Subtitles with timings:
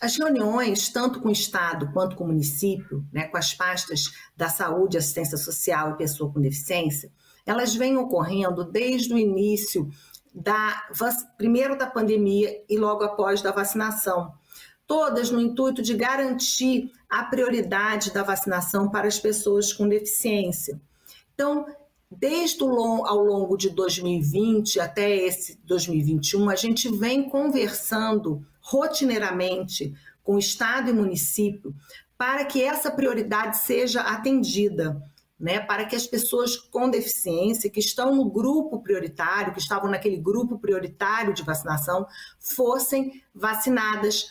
[0.00, 4.48] As reuniões, tanto com o Estado quanto com o município, né, com as pastas da
[4.48, 7.10] saúde, assistência social e pessoa com deficiência,
[7.46, 9.88] elas vêm ocorrendo desde o início
[10.34, 10.82] da
[11.38, 14.34] primeiro da pandemia e logo após da vacinação.
[14.86, 20.78] Todas no intuito de garantir a prioridade da vacinação para as pessoas com deficiência.
[21.34, 21.66] Então,
[22.10, 29.94] desde o ao longo de 2020 até esse 2021, a gente vem conversando rotineiramente
[30.24, 31.72] com Estado e município
[32.18, 35.00] para que essa prioridade seja atendida.
[35.38, 40.16] Né, para que as pessoas com deficiência que estão no grupo prioritário, que estavam naquele
[40.16, 42.06] grupo prioritário de vacinação,
[42.40, 44.30] fossem vacinadas,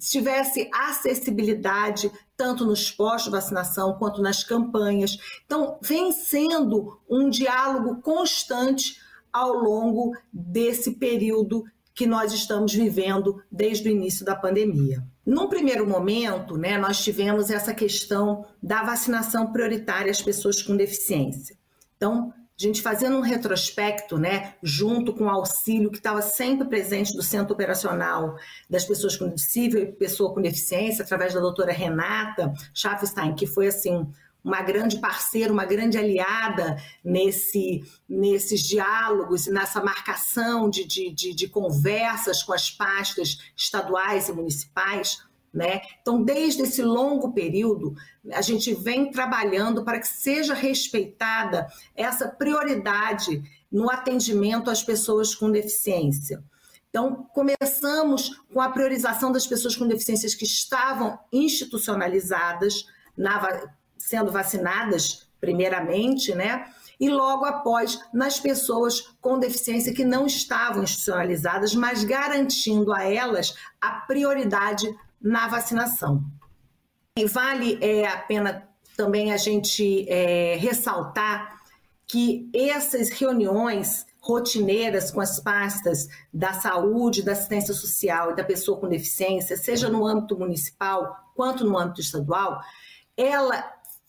[0.00, 5.18] tivesse acessibilidade tanto nos postos de vacinação quanto nas campanhas.
[5.44, 11.62] Então, vem sendo um diálogo constante ao longo desse período
[11.94, 15.02] que nós estamos vivendo desde o início da pandemia.
[15.24, 21.56] Num primeiro momento, né, nós tivemos essa questão da vacinação prioritária às pessoas com deficiência.
[21.96, 27.14] Então, a gente fazendo um retrospecto, né, junto com o auxílio que estava sempre presente
[27.14, 28.36] do Centro Operacional
[28.68, 33.68] das Pessoas com Deficiência e Pessoa com Deficiência, através da doutora Renata Schaffstein, que foi
[33.68, 34.06] assim
[34.44, 41.48] uma grande parceira, uma grande aliada nesse, nesses diálogos nessa marcação de, de, de, de
[41.48, 45.18] conversas com as pastas estaduais e municipais.
[45.52, 45.82] Né?
[46.00, 47.94] Então, desde esse longo período,
[48.32, 55.50] a gente vem trabalhando para que seja respeitada essa prioridade no atendimento às pessoas com
[55.50, 56.42] deficiência.
[56.88, 63.38] Então, começamos com a priorização das pessoas com deficiências que estavam institucionalizadas na,
[64.02, 66.66] sendo vacinadas primeiramente, né?
[66.98, 73.54] E logo após nas pessoas com deficiência que não estavam institucionalizadas, mas garantindo a elas
[73.80, 74.88] a prioridade
[75.20, 76.22] na vacinação.
[77.16, 81.60] E vale é, a pena também a gente é, ressaltar
[82.06, 88.78] que essas reuniões rotineiras com as pastas da saúde, da assistência social e da pessoa
[88.78, 92.60] com deficiência, seja no âmbito municipal quanto no âmbito estadual,
[93.16, 93.62] ela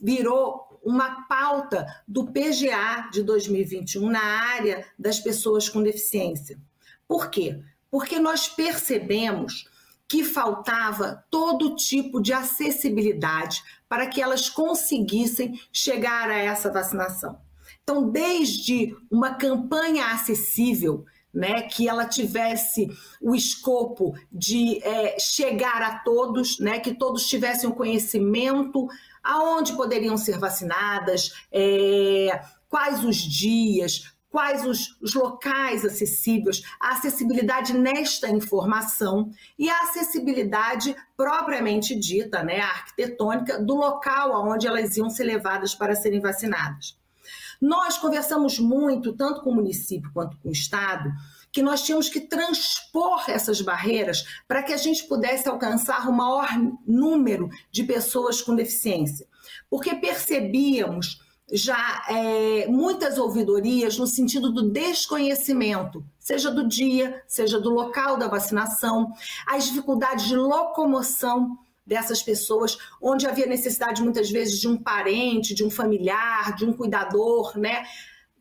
[0.00, 6.58] virou uma pauta do PGA de 2021 na área das pessoas com deficiência.
[7.06, 7.60] Por quê?
[7.90, 9.68] Porque nós percebemos
[10.08, 17.38] que faltava todo tipo de acessibilidade para que elas conseguissem chegar a essa vacinação.
[17.82, 22.88] Então, desde uma campanha acessível, né, que ela tivesse
[23.20, 28.88] o escopo de é, chegar a todos, né, que todos tivessem o conhecimento
[29.22, 37.76] aonde poderiam ser vacinadas, é, quais os dias, quais os, os, locais acessíveis, a acessibilidade
[37.76, 45.24] nesta informação e a acessibilidade propriamente dita, né, arquitetônica do local aonde elas iam ser
[45.24, 46.96] levadas para serem vacinadas.
[47.60, 51.10] Nós conversamos muito, tanto com o município quanto com o Estado,
[51.50, 56.48] que nós tínhamos que transpor essas barreiras para que a gente pudesse alcançar o maior
[56.86, 59.26] número de pessoas com deficiência.
[59.68, 61.20] Porque percebíamos
[61.50, 68.28] já é, muitas ouvidorias no sentido do desconhecimento, seja do dia, seja do local da
[68.28, 69.12] vacinação,
[69.46, 71.58] as dificuldades de locomoção
[71.88, 76.72] dessas pessoas, onde havia necessidade muitas vezes de um parente, de um familiar, de um
[76.74, 77.86] cuidador, né?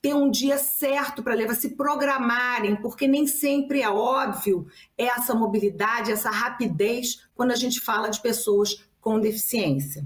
[0.00, 4.66] ter um dia certo para levar, se programarem, porque nem sempre é óbvio
[4.98, 10.04] essa mobilidade, essa rapidez quando a gente fala de pessoas com deficiência.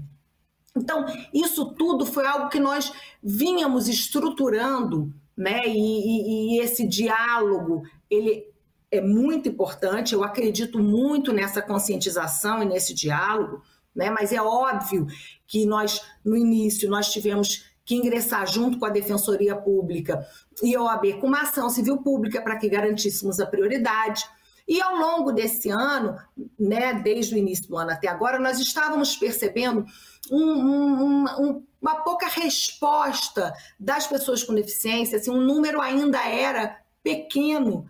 [0.75, 2.91] Então, isso tudo foi algo que nós
[3.23, 5.61] vínhamos estruturando, né?
[5.65, 8.45] E, e, e esse diálogo, ele
[8.91, 10.13] é muito importante.
[10.13, 13.61] Eu acredito muito nessa conscientização e nesse diálogo,
[13.95, 14.09] né?
[14.09, 15.07] Mas é óbvio
[15.45, 20.25] que nós, no início, nós tivemos que ingressar junto com a Defensoria Pública
[20.61, 24.25] e a OAB com uma ação civil pública para que garantíssemos a prioridade.
[24.67, 26.17] E ao longo desse ano,
[26.59, 29.85] né, desde o início do ano até agora, nós estávamos percebendo
[30.29, 36.77] um, um, um, uma pouca resposta das pessoas com deficiência, assim, um número ainda era
[37.01, 37.87] pequeno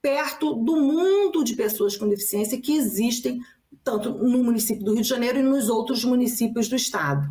[0.00, 3.40] perto do mundo de pessoas com deficiência que existem
[3.82, 7.26] tanto no município do Rio de Janeiro e nos outros municípios do estado.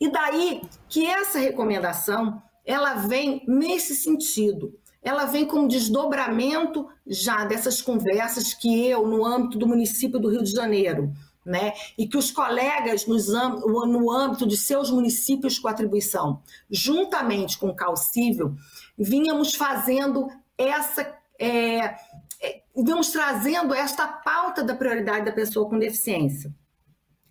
[0.00, 4.78] E daí que essa recomendação ela vem nesse sentido.
[5.02, 10.42] Ela vem como desdobramento já dessas conversas que eu, no âmbito do município do Rio
[10.42, 11.10] de Janeiro,
[11.46, 11.72] né?
[11.96, 17.74] E que os colegas nos, no âmbito de seus municípios com atribuição, juntamente com o
[17.74, 18.54] Calcível,
[18.98, 20.28] vínhamos fazendo
[20.58, 21.94] essa é,
[22.40, 26.52] é, vamos trazendo esta pauta da prioridade da pessoa com deficiência.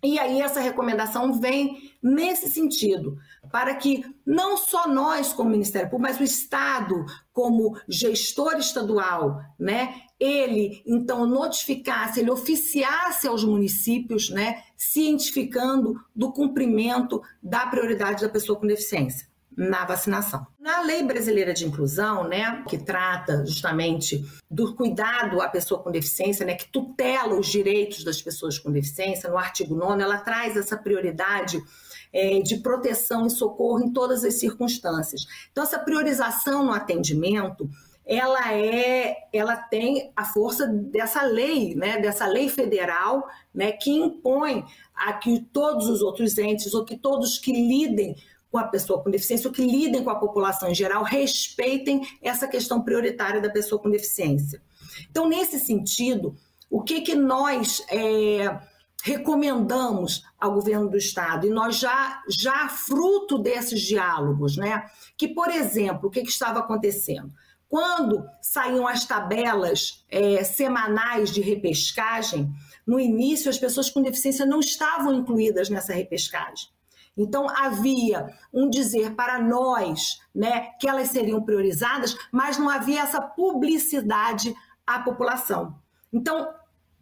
[0.02, 3.18] E aí essa recomendação vem nesse sentido,
[3.50, 10.02] para que não só nós como Ministério Público, mas o Estado como gestor estadual, né,
[10.18, 18.58] ele então notificasse, ele oficiasse aos municípios, né, cientificando do cumprimento da prioridade da pessoa
[18.58, 19.28] com deficiência
[19.58, 20.46] na vacinação.
[20.60, 26.46] Na Lei Brasileira de Inclusão, né, que trata justamente do cuidado à pessoa com deficiência,
[26.46, 30.76] né, que tutela os direitos das pessoas com deficiência, no artigo 9 ela traz essa
[30.76, 31.60] prioridade
[32.12, 35.26] é, de proteção e socorro em todas as circunstâncias.
[35.50, 37.68] Então, essa priorização no atendimento,
[38.06, 44.64] ela é, ela tem a força dessa lei, né, dessa lei federal, né, que impõe
[44.94, 48.14] a que todos os outros entes ou que todos que lidem
[48.50, 52.48] com a pessoa com deficiência, ou que lidem com a população em geral, respeitem essa
[52.48, 54.62] questão prioritária da pessoa com deficiência.
[55.10, 56.34] Então, nesse sentido,
[56.70, 58.58] o que, que nós é,
[59.02, 61.46] recomendamos ao governo do Estado?
[61.46, 64.86] E nós já, já fruto desses diálogos, né?
[65.16, 67.32] Que, por exemplo, o que, que estava acontecendo?
[67.68, 72.50] Quando saíam as tabelas é, semanais de repescagem,
[72.86, 76.70] no início as pessoas com deficiência não estavam incluídas nessa repescagem.
[77.18, 83.20] Então, havia um dizer para nós né, que elas seriam priorizadas, mas não havia essa
[83.20, 84.54] publicidade
[84.86, 85.76] à população.
[86.12, 86.48] Então,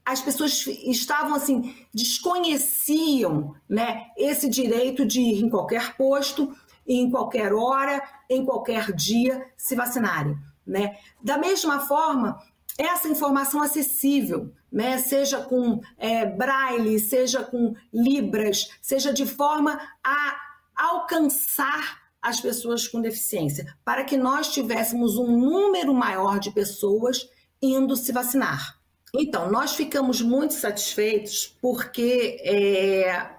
[0.04, 7.52] as pessoas estavam assim, desconheciam né, esse direito de ir em qualquer posto, em qualquer
[7.52, 10.36] hora, em qualquer dia, se vacinarem.
[10.66, 10.96] Né?
[11.22, 12.38] Da mesma forma,
[12.78, 14.98] essa informação acessível, né?
[14.98, 20.36] seja com é, braille, seja com libras, seja de forma a
[20.76, 27.28] alcançar as pessoas com deficiência, para que nós tivéssemos um número maior de pessoas
[27.62, 28.78] indo se vacinar.
[29.14, 33.30] Então, nós ficamos muito satisfeitos porque é,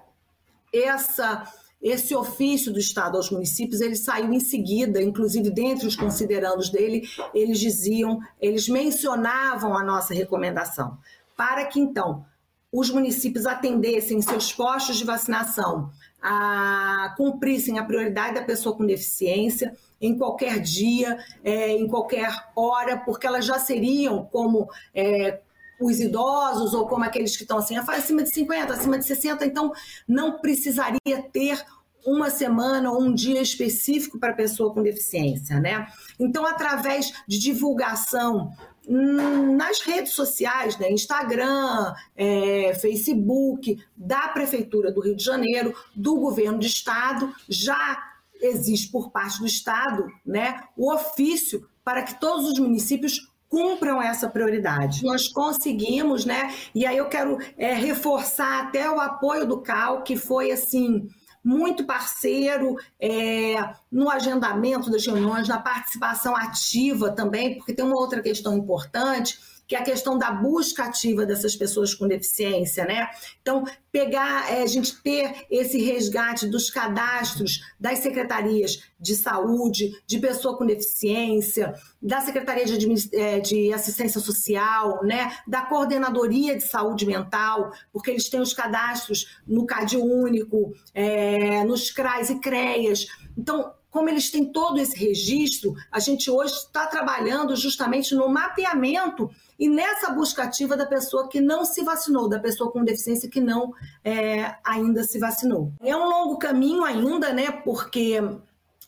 [0.72, 1.44] essa
[1.80, 7.08] esse ofício do Estado aos municípios, ele saiu em seguida, inclusive dentre os considerandos dele,
[7.32, 10.98] eles diziam, eles mencionavam a nossa recomendação,
[11.36, 12.24] para que então
[12.72, 15.90] os municípios atendessem seus postos de vacinação,
[16.20, 22.98] a, cumprissem a prioridade da pessoa com deficiência em qualquer dia, é, em qualquer hora,
[22.98, 25.40] porque elas já seriam como é,
[25.80, 29.72] os idosos ou como aqueles que estão assim, acima de 50, acima de 60, então
[30.06, 31.64] não precisaria ter
[32.06, 35.86] uma semana ou um dia específico para pessoa com deficiência, né?
[36.18, 38.50] Então, através de divulgação
[38.88, 40.90] nas redes sociais, né?
[40.90, 48.02] Instagram, é, Facebook, da Prefeitura do Rio de Janeiro, do governo de estado, já
[48.40, 54.28] existe por parte do estado, né, o ofício para que todos os municípios cumpram essa
[54.28, 55.02] prioridade.
[55.04, 56.54] Nós conseguimos, né?
[56.74, 61.08] E aí eu quero é, reforçar até o apoio do CAL, que foi assim
[61.42, 63.54] muito parceiro é,
[63.90, 69.76] no agendamento das reuniões, na participação ativa também, porque tem uma outra questão importante que
[69.76, 73.06] é a questão da busca ativa dessas pessoas com deficiência, né?
[73.42, 80.18] Então, pegar, é, a gente ter esse resgate dos cadastros das secretarias de saúde, de
[80.18, 85.36] pessoa com deficiência, da Secretaria de, é, de Assistência Social, né?
[85.46, 91.90] da Coordenadoria de Saúde Mental, porque eles têm os cadastros no CAD Único, é, nos
[91.90, 93.06] CRAs e CREAS.
[93.36, 99.30] Então, como eles têm todo esse registro, a gente hoje está trabalhando justamente no mapeamento
[99.58, 103.40] e nessa busca ativa da pessoa que não se vacinou, da pessoa com deficiência que
[103.40, 103.72] não
[104.04, 105.72] é, ainda se vacinou.
[105.80, 107.50] É um longo caminho ainda, né?
[107.50, 108.20] Porque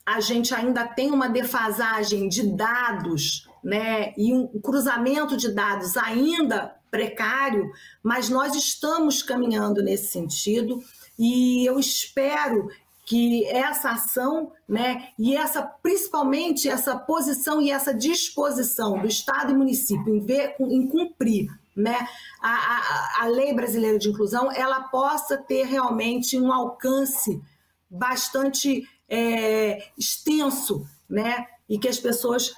[0.04, 4.12] a gente ainda tem uma defasagem de dados, né?
[4.16, 7.70] E um cruzamento de dados ainda precário,
[8.02, 10.82] mas nós estamos caminhando nesse sentido
[11.18, 12.68] e eu espero
[13.10, 19.56] que essa ação, né, e essa principalmente essa posição e essa disposição do Estado e
[19.56, 22.06] município em, ver, em cumprir né,
[22.40, 27.42] a, a, a lei brasileira de inclusão, ela possa ter realmente um alcance
[27.90, 32.54] bastante é, extenso, né, e que as pessoas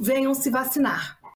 [0.00, 1.19] venham se vacinar.